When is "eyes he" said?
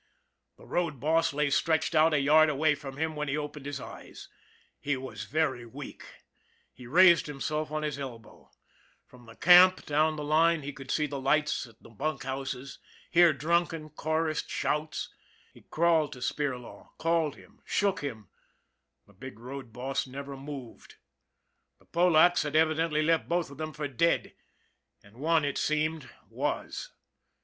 3.79-4.97